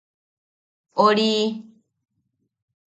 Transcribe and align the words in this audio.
¡Ori! 1.05 1.31